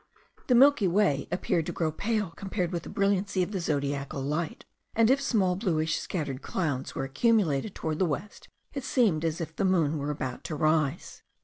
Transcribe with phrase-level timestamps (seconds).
[0.47, 4.65] The Milky Way appeared to grow pale compared with the brilliancy of the zodiacal light;
[4.95, 9.55] and if small, bluish, scattered clouds were accumulated toward the west, it seemed as if
[9.55, 11.21] the moon were about to rise.